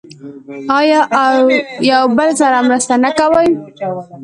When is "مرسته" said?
2.67-2.93